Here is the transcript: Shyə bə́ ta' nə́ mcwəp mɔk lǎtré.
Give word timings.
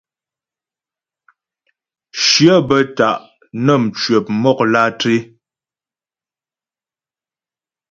Shyə 2.25 2.55
bə́ 2.67 2.81
ta' 2.97 3.23
nə́ 3.65 3.77
mcwəp 3.83 4.25
mɔk 4.41 4.59
lǎtré. 4.73 5.15